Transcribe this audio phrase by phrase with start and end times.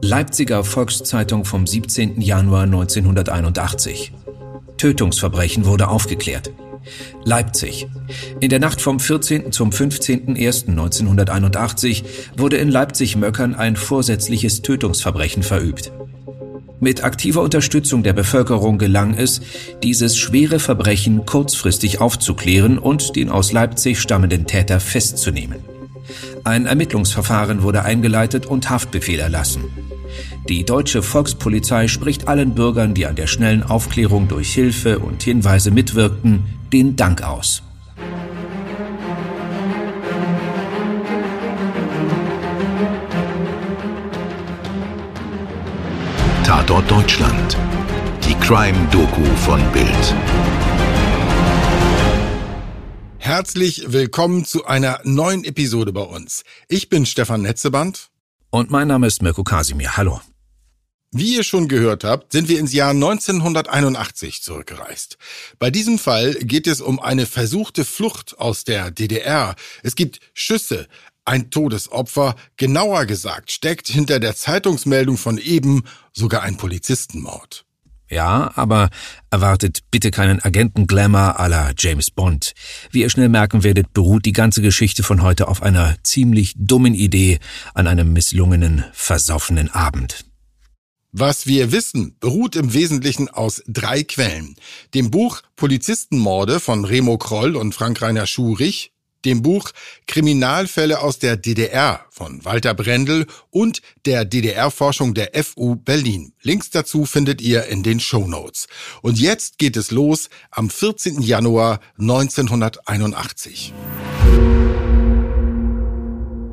[0.00, 2.20] Leipziger Volkszeitung vom 17.
[2.20, 4.12] Januar 1981.
[4.76, 6.50] Tötungsverbrechen wurde aufgeklärt.
[7.24, 7.86] Leipzig.
[8.40, 9.52] In der Nacht vom 14.
[9.52, 12.02] zum 15.01.1981
[12.36, 15.92] wurde in Leipzig-Möckern ein vorsätzliches Tötungsverbrechen verübt.
[16.80, 19.40] Mit aktiver Unterstützung der Bevölkerung gelang es,
[19.84, 25.71] dieses schwere Verbrechen kurzfristig aufzuklären und den aus Leipzig stammenden Täter festzunehmen.
[26.44, 29.64] Ein Ermittlungsverfahren wurde eingeleitet und Haftbefehl erlassen.
[30.48, 35.70] Die deutsche Volkspolizei spricht allen Bürgern, die an der schnellen Aufklärung durch Hilfe und Hinweise
[35.70, 37.62] mitwirkten, den Dank aus.
[46.44, 47.56] Tatort Deutschland.
[48.28, 50.14] Die Crime-Doku von Bild.
[53.34, 56.44] Herzlich willkommen zu einer neuen Episode bei uns.
[56.68, 58.10] Ich bin Stefan Netzeband.
[58.50, 59.96] Und mein Name ist Mirko Kasimir.
[59.96, 60.20] Hallo.
[61.12, 65.16] Wie ihr schon gehört habt, sind wir ins Jahr 1981 zurückgereist.
[65.58, 69.56] Bei diesem Fall geht es um eine versuchte Flucht aus der DDR.
[69.82, 70.86] Es gibt Schüsse,
[71.24, 77.64] ein Todesopfer, genauer gesagt, steckt hinter der Zeitungsmeldung von eben sogar ein Polizistenmord.
[78.12, 78.90] Ja, aber
[79.30, 82.52] erwartet bitte keinen Agenten-Glamour à la James Bond.
[82.90, 86.92] Wie ihr schnell merken werdet, beruht die ganze Geschichte von heute auf einer ziemlich dummen
[86.92, 87.38] Idee
[87.72, 90.26] an einem misslungenen, versoffenen Abend.
[91.10, 94.56] Was wir wissen, beruht im Wesentlichen aus drei Quellen.
[94.92, 98.92] Dem Buch Polizistenmorde von Remo Kroll und Frank-Rainer Schurich,
[99.24, 99.70] dem Buch
[100.06, 106.32] Kriminalfälle aus der DDR von Walter Brendel und der DDR-Forschung der FU Berlin.
[106.42, 108.66] Links dazu findet ihr in den Show Notes.
[109.02, 111.22] Und jetzt geht es los am 14.
[111.22, 113.72] Januar 1981.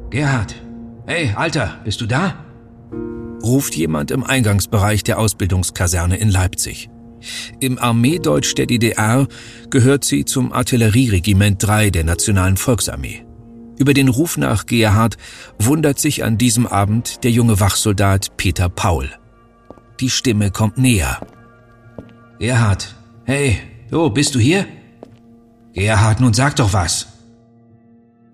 [0.10, 0.56] Gerhard,
[1.06, 2.46] hey, Alter, bist du da?
[3.44, 6.90] ruft jemand im Eingangsbereich der Ausbildungskaserne in Leipzig.
[7.60, 9.28] Im Armeedeutsch der DDR
[9.70, 13.26] gehört sie zum Artillerieregiment 3 der Nationalen Volksarmee.
[13.78, 15.18] Über den Ruf nach Gerhard
[15.58, 19.10] wundert sich an diesem Abend der junge Wachsoldat Peter Paul.
[20.00, 21.26] Die Stimme kommt näher.
[22.40, 23.58] Gerhard, hey,
[23.90, 24.66] du, bist du hier?
[25.74, 27.08] Gerhard, nun sag doch was.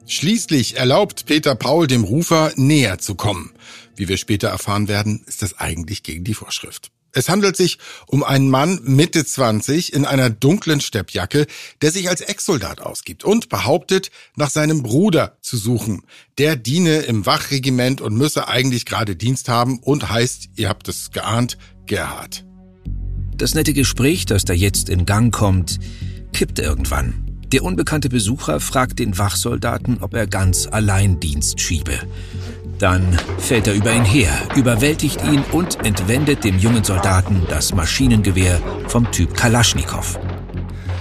[0.08, 3.52] Schließlich erlaubt Peter Paul dem Rufer näher zu kommen.
[3.96, 6.92] Wie wir später erfahren werden, ist das eigentlich gegen die Vorschrift.
[7.16, 11.48] Es handelt sich um einen Mann Mitte 20 in einer dunklen Steppjacke,
[11.82, 16.04] der sich als Ex-Soldat ausgibt und behauptet, nach seinem Bruder zu suchen.
[16.38, 21.12] Der diene im Wachregiment und müsse eigentlich gerade Dienst haben und heißt, ihr habt es
[21.12, 22.44] geahnt, Gerhard.
[23.38, 25.80] Das nette Gespräch, das da jetzt in Gang kommt,
[26.34, 27.26] kippt irgendwann.
[27.54, 31.98] Der unbekannte Besucher fragt den Wachsoldaten, ob er ganz allein Dienst schiebe.
[32.80, 38.60] Dann fällt er über ihn her, überwältigt ihn und entwendet dem jungen Soldaten das Maschinengewehr
[38.88, 40.20] vom Typ Kalaschnikow.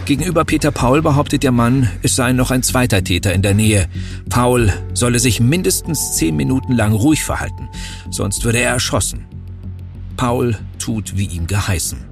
[0.04, 3.88] Gegenüber Peter Paul behauptet der Mann, es sei noch ein zweiter Täter in der Nähe.
[4.28, 7.68] Paul solle sich mindestens zehn Minuten lang ruhig verhalten,
[8.10, 9.24] sonst würde er erschossen.
[10.16, 12.04] Paul tut wie ihm geheißen.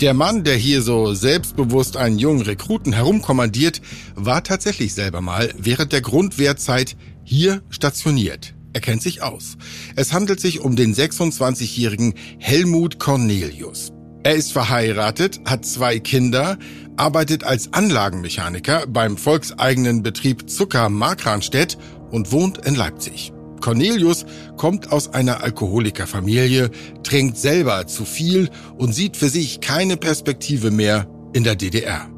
[0.00, 3.80] Der Mann, der hier so selbstbewusst einen jungen Rekruten herumkommandiert,
[4.16, 8.54] war tatsächlich selber mal während der Grundwehrzeit hier stationiert.
[8.72, 9.56] Er kennt sich aus.
[9.96, 13.92] Es handelt sich um den 26-jährigen Helmut Cornelius.
[14.24, 16.58] Er ist verheiratet, hat zwei Kinder,
[16.96, 21.78] arbeitet als Anlagenmechaniker beim volkseigenen Betrieb Zucker Markranstädt
[22.10, 23.32] und wohnt in Leipzig.
[23.60, 24.26] Cornelius
[24.56, 26.70] kommt aus einer Alkoholikerfamilie,
[27.02, 32.13] trinkt selber zu viel und sieht für sich keine Perspektive mehr in der DDR.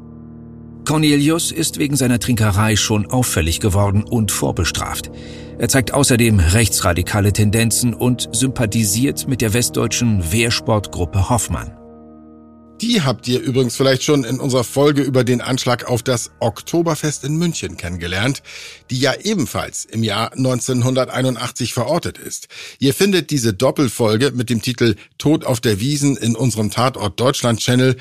[0.87, 5.11] Cornelius ist wegen seiner Trinkerei schon auffällig geworden und vorbestraft.
[5.59, 11.77] Er zeigt außerdem rechtsradikale Tendenzen und sympathisiert mit der westdeutschen Wehrsportgruppe Hoffmann.
[12.79, 17.25] Die habt ihr übrigens vielleicht schon in unserer Folge über den Anschlag auf das Oktoberfest
[17.25, 18.41] in München kennengelernt,
[18.89, 22.47] die ja ebenfalls im Jahr 1981 verortet ist.
[22.79, 27.59] Ihr findet diese Doppelfolge mit dem Titel Tod auf der Wiesen in unserem Tatort Deutschland
[27.59, 27.97] Channel.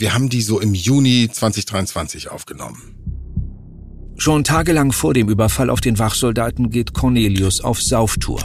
[0.00, 2.96] Wir haben die so im Juni 2023 aufgenommen.
[4.16, 8.42] Schon tagelang vor dem Überfall auf den Wachsoldaten geht Cornelius auf Sauftour.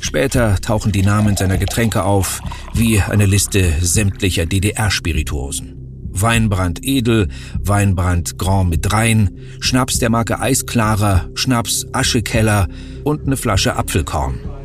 [0.00, 2.40] Später tauchen die Namen seiner Getränke auf,
[2.74, 5.76] wie eine Liste sämtlicher DDR-Spirituosen.
[6.10, 7.28] Weinbrand Edel,
[7.60, 12.66] Weinbrand Grand mit Rhein, Schnaps der Marke Eisklarer, Schnaps Aschekeller
[13.04, 14.57] und eine Flasche Apfelkorn.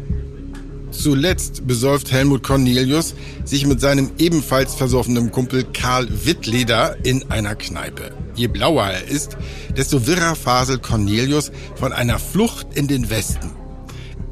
[1.04, 3.14] Zuletzt besäuft Helmut Cornelius
[3.44, 8.14] sich mit seinem ebenfalls versoffenen Kumpel Karl Wittleder in einer Kneipe.
[8.36, 9.36] Je blauer er ist,
[9.76, 13.52] desto wirrer faselt Cornelius von einer Flucht in den Westen.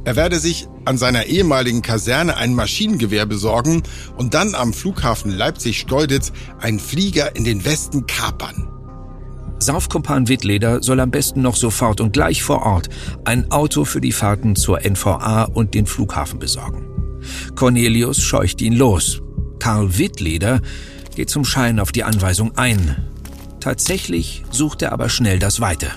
[0.06, 3.84] Er werde sich an seiner ehemaligen Kaserne ein Maschinengewehr besorgen
[4.16, 6.32] und dann am Flughafen Leipzig-Steuditz
[6.62, 8.71] einen Flieger in den Westen kapern.
[9.62, 12.90] Saufkumpan Wittleder soll am besten noch sofort und gleich vor Ort
[13.26, 16.88] ein Auto für die Fahrten zur NVA und den Flughafen besorgen.
[17.56, 19.22] Cornelius scheucht ihn los.
[19.60, 20.62] Karl Wittleder
[21.16, 23.08] geht zum Schein auf die Anweisung ein.
[23.60, 25.92] Tatsächlich sucht er aber schnell das Weite.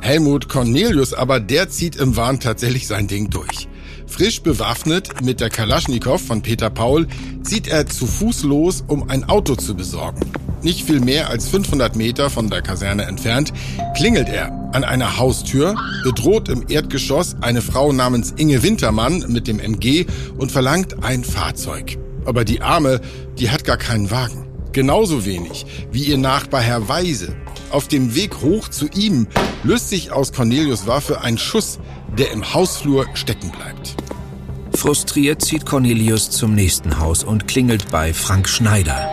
[0.00, 3.68] Helmut Cornelius aber, der zieht im Wahn tatsächlich sein Ding durch.
[4.06, 7.06] Frisch bewaffnet mit der Kalaschnikow von Peter Paul
[7.42, 10.22] zieht er zu Fuß los, um ein Auto zu besorgen.
[10.62, 13.52] Nicht viel mehr als 500 Meter von der Kaserne entfernt
[13.96, 15.74] klingelt er an einer Haustür,
[16.04, 20.06] bedroht im Erdgeschoss eine Frau namens Inge Wintermann mit dem MG
[20.38, 21.98] und verlangt ein Fahrzeug.
[22.24, 23.00] Aber die Arme,
[23.38, 24.46] die hat gar keinen Wagen.
[24.72, 27.34] Genauso wenig wie ihr Nachbar Herr Weise.
[27.70, 29.26] Auf dem Weg hoch zu ihm
[29.64, 31.80] löst sich aus Cornelius Waffe ein Schuss,
[32.16, 33.96] der im Hausflur stecken bleibt.
[34.74, 39.11] Frustriert zieht Cornelius zum nächsten Haus und klingelt bei Frank Schneider.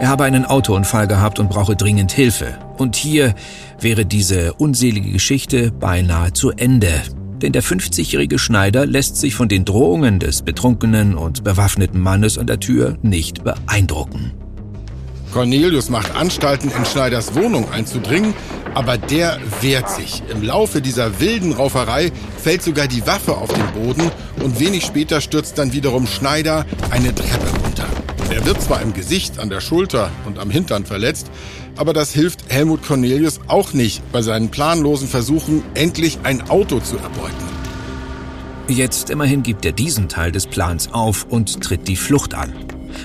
[0.00, 2.56] Er habe einen Autounfall gehabt und brauche dringend Hilfe.
[2.76, 3.34] Und hier
[3.80, 6.92] wäre diese unselige Geschichte beinahe zu Ende.
[7.42, 12.46] Denn der 50-jährige Schneider lässt sich von den Drohungen des betrunkenen und bewaffneten Mannes an
[12.46, 14.32] der Tür nicht beeindrucken.
[15.32, 18.34] Cornelius macht Anstalten, in Schneiders Wohnung einzudringen,
[18.74, 20.22] aber der wehrt sich.
[20.32, 24.10] Im Laufe dieser wilden Rauferei fällt sogar die Waffe auf den Boden
[24.44, 27.57] und wenig später stürzt dann wiederum Schneider eine Treppe.
[28.38, 31.28] Er wird zwar im Gesicht, an der Schulter und am Hintern verletzt,
[31.74, 36.98] aber das hilft Helmut Cornelius auch nicht bei seinen planlosen Versuchen, endlich ein Auto zu
[36.98, 37.34] erbeuten.
[38.68, 42.52] Jetzt immerhin gibt er diesen Teil des Plans auf und tritt die Flucht an.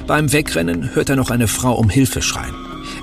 [0.06, 2.54] Beim Wegrennen hört er noch eine Frau um Hilfe schreien.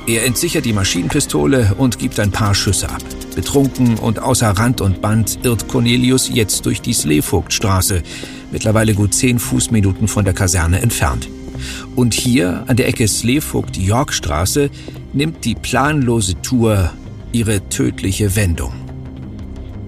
[0.06, 3.02] Er entsichert die Maschinenpistole und gibt ein paar Schüsse ab.
[3.34, 8.04] Betrunken und außer Rand und Band irrt Cornelius jetzt durch die Sleevogtstraße,
[8.52, 11.28] mittlerweile gut zehn Fußminuten von der Kaserne entfernt.
[11.96, 14.70] Und hier an der Ecke Sleevogt-Yorkstraße
[15.12, 16.92] nimmt die planlose Tour
[17.32, 18.72] ihre tödliche Wendung.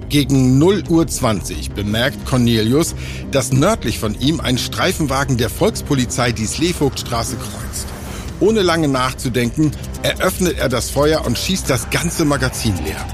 [0.08, 2.94] Gegen 0 Uhr 20 bemerkt Cornelius,
[3.30, 7.86] dass nördlich von ihm ein Streifenwagen der Volkspolizei die Sleevogtstraße kreuzt.
[8.38, 9.70] Ohne lange nachzudenken,
[10.02, 13.06] eröffnet er das Feuer und schießt das ganze Magazin leer.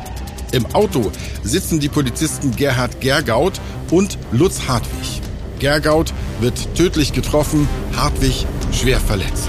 [0.50, 1.12] Im Auto
[1.44, 5.20] sitzen die Polizisten Gerhard Gergaut und Lutz Hartwig.
[5.58, 7.68] Gergaut wird tödlich getroffen,
[7.98, 9.48] Hartwig schwer verletzt.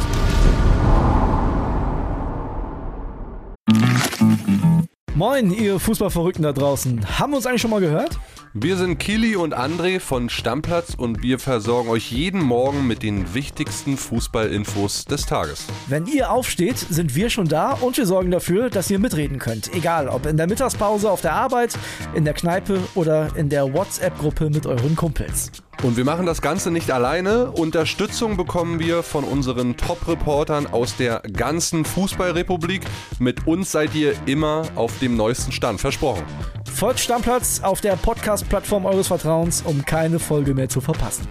[5.14, 7.20] Moin, ihr Fußballverrückten da draußen.
[7.20, 8.18] Haben wir uns eigentlich schon mal gehört?
[8.56, 13.36] Wir sind Kili und André von Stammplatz und wir versorgen euch jeden Morgen mit den
[13.36, 15.68] wichtigsten Fußballinfos des Tages.
[15.88, 19.72] Wenn ihr aufsteht, sind wir schon da und wir sorgen dafür, dass ihr mitreden könnt.
[19.76, 21.78] Egal, ob in der Mittagspause auf der Arbeit,
[22.16, 25.52] in der Kneipe oder in der WhatsApp-Gruppe mit euren Kumpels.
[25.82, 27.52] Und wir machen das Ganze nicht alleine.
[27.52, 32.82] Unterstützung bekommen wir von unseren Top-Reportern aus der ganzen Fußballrepublik.
[33.20, 36.24] Mit uns seid ihr immer auf dem neuesten Stand, versprochen.
[36.70, 41.28] Folgt Stammplatz auf der Podcast-Plattform eures Vertrauens, um keine Folge mehr zu verpassen.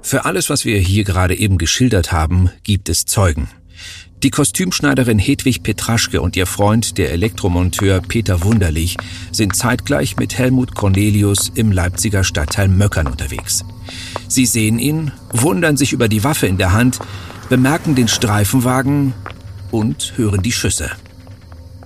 [0.00, 3.48] Für alles, was wir hier gerade eben geschildert haben, gibt es Zeugen.
[4.24, 8.96] Die Kostümschneiderin Hedwig Petraschke und ihr Freund, der Elektromonteur Peter Wunderlich,
[9.32, 13.66] sind zeitgleich mit Helmut Cornelius im Leipziger Stadtteil Möckern unterwegs.
[14.26, 17.00] Sie sehen ihn, wundern sich über die Waffe in der Hand,
[17.50, 19.12] bemerken den Streifenwagen
[19.70, 20.90] und hören die Schüsse.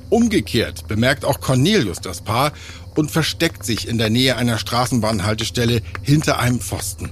[0.08, 2.52] Umgekehrt bemerkt auch Cornelius das Paar
[2.94, 7.10] und versteckt sich in der Nähe einer Straßenbahnhaltestelle hinter einem Pfosten.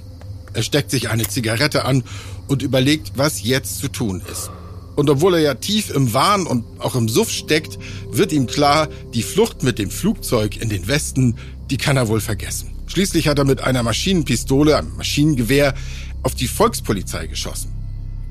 [0.53, 2.05] Er steckt sich eine Zigarette an
[2.47, 4.51] und überlegt, was jetzt zu tun ist.
[4.97, 7.77] Und obwohl er ja tief im Wahn und auch im Suff steckt,
[8.09, 11.35] wird ihm klar, die Flucht mit dem Flugzeug in den Westen,
[11.69, 12.71] die kann er wohl vergessen.
[12.87, 15.75] Schließlich hat er mit einer Maschinenpistole, einem Maschinengewehr,
[16.23, 17.71] auf die Volkspolizei geschossen.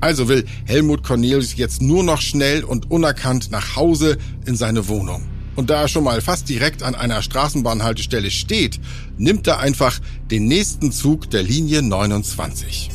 [0.01, 5.23] Also will Helmut Cornelius jetzt nur noch schnell und unerkannt nach Hause in seine Wohnung.
[5.55, 8.81] Und da er schon mal fast direkt an einer Straßenbahnhaltestelle steht,
[9.17, 12.89] nimmt er einfach den nächsten Zug der Linie 29.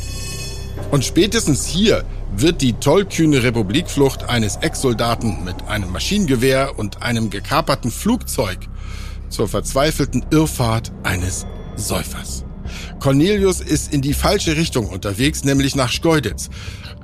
[0.90, 2.04] Und spätestens hier
[2.36, 8.58] wird die tollkühne Republikflucht eines Ex-Soldaten mit einem Maschinengewehr und einem gekaperten Flugzeug
[9.28, 11.46] zur verzweifelten Irrfahrt eines
[11.76, 12.44] Säufers.
[13.00, 16.48] Cornelius ist in die falsche Richtung unterwegs, nämlich nach Schkeuditz.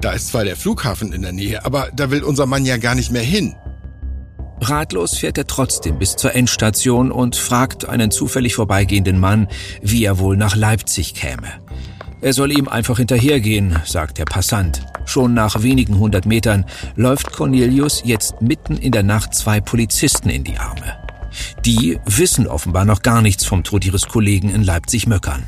[0.00, 2.94] Da ist zwar der Flughafen in der Nähe, aber da will unser Mann ja gar
[2.94, 3.54] nicht mehr hin.
[4.60, 9.48] Ratlos fährt er trotzdem bis zur Endstation und fragt einen zufällig vorbeigehenden Mann,
[9.82, 11.48] wie er wohl nach Leipzig käme.
[12.20, 14.82] Er soll ihm einfach hinterhergehen, sagt der Passant.
[15.08, 20.44] Schon nach wenigen hundert Metern läuft Cornelius jetzt mitten in der Nacht zwei Polizisten in
[20.44, 20.98] die Arme.
[21.64, 25.44] Die wissen offenbar noch gar nichts vom Tod ihres Kollegen in Leipzig-Möckern.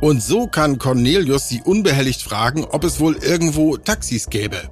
[0.00, 4.62] Und so kann Cornelius sie unbehelligt fragen, ob es wohl irgendwo Taxis gäbe.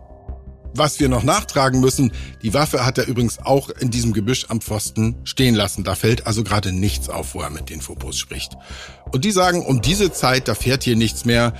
[0.72, 2.12] Was wir noch nachtragen müssen,
[2.44, 5.82] die Waffe hat er übrigens auch in diesem Gebüsch am Pfosten stehen lassen.
[5.82, 8.52] Da fällt also gerade nichts auf, wo er mit den Fopos spricht.
[9.10, 11.54] Und die sagen, um diese Zeit, da fährt hier nichts mehr,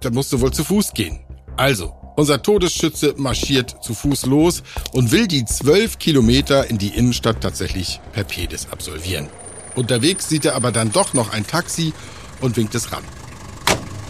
[0.00, 1.20] da musst du wohl zu Fuß gehen.
[1.58, 4.62] Also, unser Todesschütze marschiert zu Fuß los
[4.92, 9.26] und will die zwölf Kilometer in die Innenstadt tatsächlich per Pedis absolvieren.
[9.74, 11.92] Unterwegs sieht er aber dann doch noch ein Taxi
[12.40, 13.02] und winkt es ran.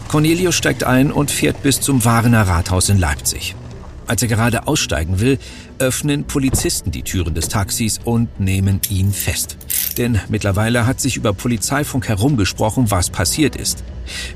[0.08, 3.56] Cornelius steigt ein und fährt bis zum Warener Rathaus in Leipzig.
[4.06, 5.38] Als er gerade aussteigen will,
[5.78, 9.56] öffnen Polizisten die Türen des Taxis und nehmen ihn fest.
[9.98, 13.82] Denn mittlerweile hat sich über Polizeifunk herumgesprochen, was passiert ist.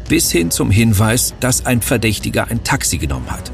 [0.08, 3.52] Bis hin zum Hinweis, dass ein Verdächtiger ein Taxi genommen hat.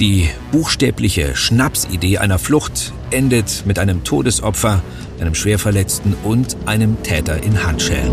[0.00, 4.82] Die buchstäbliche Schnapsidee einer Flucht endet mit einem Todesopfer,
[5.20, 8.12] einem Schwerverletzten und einem Täter in Handschellen.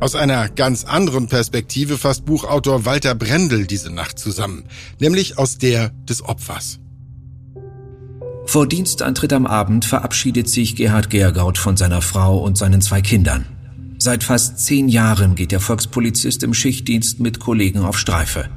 [0.00, 4.64] Aus einer ganz anderen Perspektive fasst Buchautor Walter Brendel diese Nacht zusammen,
[4.98, 6.80] nämlich aus der des Opfers.
[8.50, 13.46] Vor Dienstantritt am Abend verabschiedet sich Gerhard Gergaud von seiner Frau und seinen zwei Kindern.
[13.96, 18.48] Seit fast zehn Jahren geht der Volkspolizist im Schichtdienst mit Kollegen auf Streife.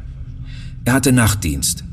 [0.83, 1.83] Er hatte Nachtdienst.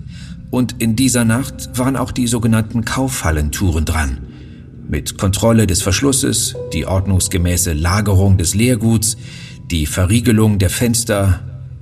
[0.48, 4.16] Und in dieser Nacht waren auch die sogenannten Kaufhallentouren dran.
[4.88, 9.18] Mit Kontrolle des Verschlusses, die ordnungsgemäße Lagerung des Leerguts,
[9.70, 11.40] die Verriegelung der Fenster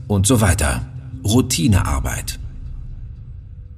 [0.08, 0.84] und so weiter.
[1.24, 2.40] Routinearbeit.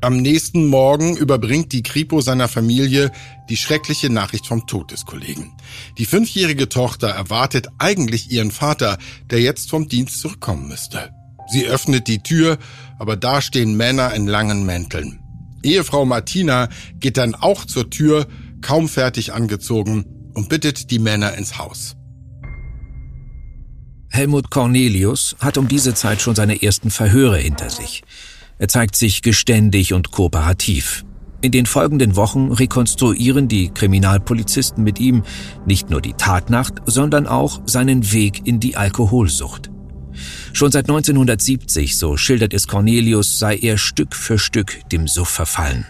[0.03, 3.13] Am nächsten Morgen überbringt die Kripo seiner Familie
[3.51, 5.53] die schreckliche Nachricht vom Tod des Kollegen.
[5.99, 8.97] Die fünfjährige Tochter erwartet eigentlich ihren Vater,
[9.29, 11.11] der jetzt vom Dienst zurückkommen müsste.
[11.51, 12.57] Sie öffnet die Tür,
[12.99, 15.21] aber da stehen Männer in langen Mänteln.
[15.63, 18.27] Ehefrau Martina geht dann auch zur Tür,
[18.63, 21.97] kaum fertig angezogen, und bittet die Männer ins Haus.
[24.09, 28.03] Helmut Cornelius hat um diese Zeit schon seine ersten Verhöre hinter sich.
[28.61, 31.07] Er zeigt sich geständig und kooperativ.
[31.41, 35.23] In den folgenden Wochen rekonstruieren die Kriminalpolizisten mit ihm
[35.65, 39.71] nicht nur die Tatnacht, sondern auch seinen Weg in die Alkoholsucht.
[40.53, 45.87] Schon seit 1970, so schildert es Cornelius, sei er Stück für Stück dem Suff verfallen.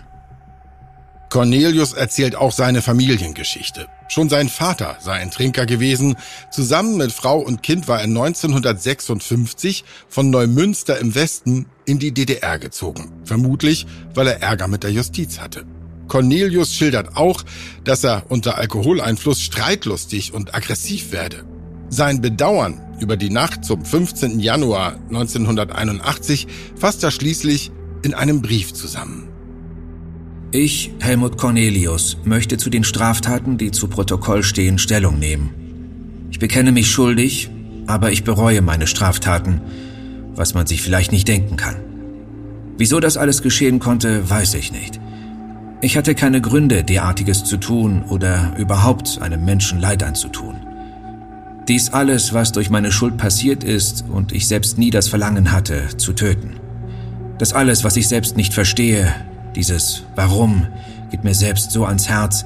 [1.29, 3.89] Cornelius erzählt auch seine Familiengeschichte.
[4.11, 6.17] Schon sein Vater sei ein Trinker gewesen.
[6.51, 12.59] Zusammen mit Frau und Kind war er 1956 von Neumünster im Westen in die DDR
[12.59, 13.13] gezogen.
[13.25, 15.65] Vermutlich, weil er Ärger mit der Justiz hatte.
[16.09, 17.45] Cornelius schildert auch,
[17.85, 21.45] dass er unter Alkoholeinfluss streitlustig und aggressiv werde.
[21.89, 24.41] Sein Bedauern über die Nacht zum 15.
[24.41, 27.71] Januar 1981 fasst er schließlich
[28.03, 29.30] in einem Brief zusammen.
[30.53, 35.51] Ich, Helmut Cornelius, möchte zu den Straftaten, die zu Protokoll stehen, Stellung nehmen.
[36.33, 37.49] Ich bekenne mich schuldig,
[37.87, 39.61] aber ich bereue meine Straftaten,
[40.35, 41.77] was man sich vielleicht nicht denken kann.
[42.79, 45.01] Wieso das alles geschehen konnte, weiß ich nicht.
[45.83, 50.57] Ich hatte keine Gründe, derartiges zu tun oder überhaupt einem Menschen Leid anzutun.
[51.69, 55.97] Dies alles, was durch meine Schuld passiert ist und ich selbst nie das Verlangen hatte,
[55.97, 56.55] zu töten.
[57.39, 59.15] Das alles, was ich selbst nicht verstehe,
[59.55, 60.67] dieses Warum
[61.11, 62.45] geht mir selbst so ans Herz,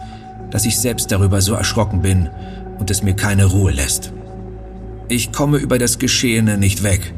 [0.50, 2.28] dass ich selbst darüber so erschrocken bin
[2.78, 4.12] und es mir keine Ruhe lässt.
[5.08, 7.12] Ich komme über das Geschehene nicht weg,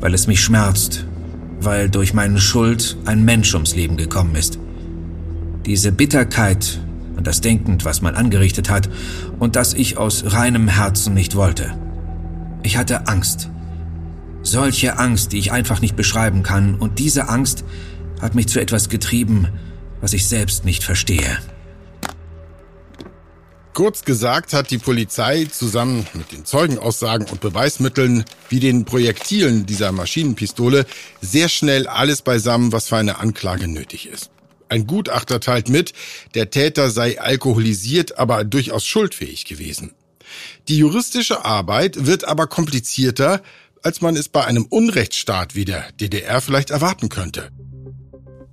[0.00, 1.04] weil es mich schmerzt,
[1.60, 4.58] weil durch meine Schuld ein Mensch ums Leben gekommen ist.
[5.66, 6.80] Diese Bitterkeit
[7.16, 8.88] an das Denkend, was man angerichtet hat
[9.38, 11.74] und das ich aus reinem Herzen nicht wollte.
[12.62, 13.50] Ich hatte Angst.
[14.42, 17.64] Solche Angst, die ich einfach nicht beschreiben kann, und diese Angst
[18.22, 19.48] hat mich zu etwas getrieben,
[20.00, 21.38] was ich selbst nicht verstehe.
[23.74, 29.92] Kurz gesagt hat die Polizei zusammen mit den Zeugenaussagen und Beweismitteln wie den Projektilen dieser
[29.92, 30.86] Maschinenpistole
[31.20, 34.30] sehr schnell alles beisammen, was für eine Anklage nötig ist.
[34.68, 35.94] Ein Gutachter teilt mit,
[36.34, 39.94] der Täter sei alkoholisiert, aber durchaus schuldfähig gewesen.
[40.68, 43.42] Die juristische Arbeit wird aber komplizierter,
[43.82, 47.50] als man es bei einem Unrechtsstaat wie der DDR vielleicht erwarten könnte.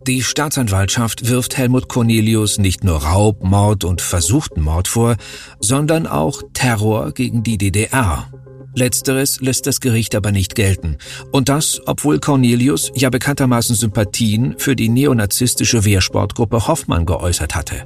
[0.07, 5.17] Die Staatsanwaltschaft wirft Helmut Cornelius nicht nur Raub, Mord und versuchten Mord vor,
[5.59, 8.31] sondern auch Terror gegen die DDR.
[8.75, 10.97] Letzteres lässt das Gericht aber nicht gelten.
[11.31, 17.85] Und das, obwohl Cornelius ja bekanntermaßen Sympathien für die neonazistische Wehrsportgruppe Hoffmann geäußert hatte.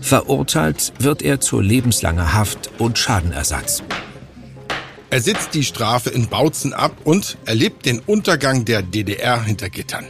[0.00, 3.82] Verurteilt wird er zu lebenslanger Haft und Schadenersatz.
[5.10, 10.06] Er sitzt die Strafe in Bautzen ab und erlebt den Untergang der DDR hinter Gittern.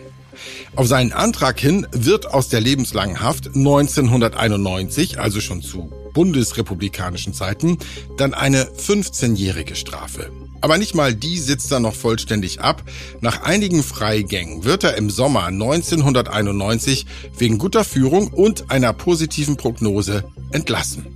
[0.76, 7.78] Auf seinen Antrag hin wird aus der lebenslangen Haft 1991, also schon zu bundesrepublikanischen Zeiten,
[8.18, 10.30] dann eine 15-jährige Strafe.
[10.60, 12.82] Aber nicht mal die sitzt er noch vollständig ab.
[13.22, 17.06] Nach einigen Freigängen wird er im Sommer 1991
[17.38, 21.06] wegen guter Führung und einer positiven Prognose entlassen.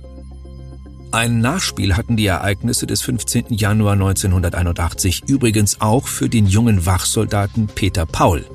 [1.11, 3.45] Ein Nachspiel hatten die Ereignisse des 15.
[3.49, 8.45] Januar 1981 übrigens auch für den jungen Wachsoldaten Peter Paul.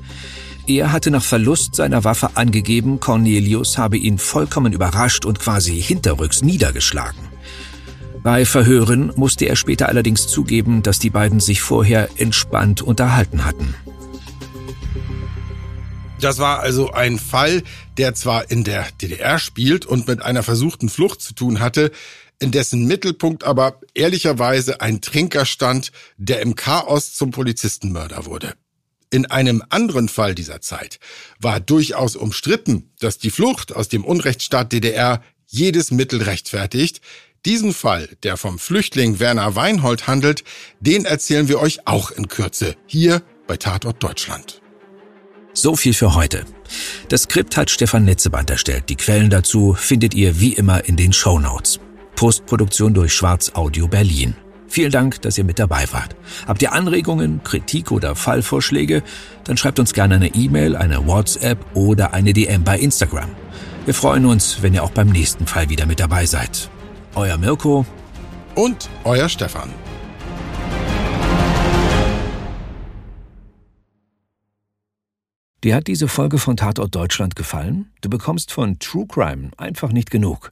[0.67, 6.41] Er hatte nach Verlust seiner Waffe angegeben, Cornelius habe ihn vollkommen überrascht und quasi hinterrücks
[6.41, 7.21] niedergeschlagen.
[8.21, 13.75] Bei Verhören musste er später allerdings zugeben, dass die beiden sich vorher entspannt unterhalten hatten.
[16.19, 17.63] Das war also ein Fall,
[17.97, 21.91] der zwar in der DDR spielt und mit einer versuchten Flucht zu tun hatte,
[22.39, 28.53] in dessen Mittelpunkt aber ehrlicherweise ein Trinker stand, der im Chaos zum Polizistenmörder wurde.
[29.09, 30.99] In einem anderen Fall dieser Zeit
[31.39, 36.99] war durchaus umstritten, dass die Flucht aus dem Unrechtsstaat DDR jedes Mittel rechtfertigt.
[37.45, 40.43] Diesen Fall, der vom Flüchtling Werner Weinhold handelt,
[40.81, 44.61] den erzählen wir euch auch in Kürze hier bei Tatort Deutschland.
[45.53, 46.45] So viel für heute.
[47.07, 48.89] Das Skript hat Stefan Netzeband erstellt.
[48.89, 51.79] Die Quellen dazu findet ihr wie immer in den Show Notes.
[52.15, 54.35] Postproduktion durch Schwarz Audio Berlin.
[54.67, 56.15] Vielen Dank, dass ihr mit dabei wart.
[56.45, 59.01] Habt ihr Anregungen, Kritik oder Fallvorschläge?
[59.45, 63.29] Dann schreibt uns gerne eine E-Mail, eine WhatsApp oder eine DM bei Instagram.
[63.85, 66.69] Wir freuen uns, wenn ihr auch beim nächsten Fall wieder mit dabei seid.
[67.15, 67.85] Euer Mirko
[68.55, 69.69] und euer Stefan.
[75.63, 77.91] Dir hat diese Folge von Tatort Deutschland gefallen?
[78.01, 80.51] Du bekommst von True Crime einfach nicht genug.